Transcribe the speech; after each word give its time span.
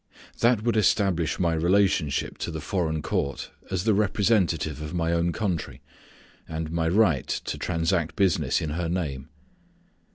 That 0.39 0.63
would 0.63 0.75
establish 0.77 1.37
my 1.37 1.53
relationship 1.53 2.39
to 2.39 2.49
the 2.49 2.59
foreign 2.59 3.03
court 3.03 3.51
as 3.69 3.83
the 3.83 3.93
representative 3.93 4.81
of 4.81 4.95
my 4.95 5.13
own 5.13 5.31
country, 5.31 5.83
and 6.49 6.71
my 6.71 6.87
right 6.87 7.27
to 7.27 7.55
transact 7.59 8.15
business 8.15 8.61
in 8.61 8.71
her 8.71 8.89
name. 8.89 9.29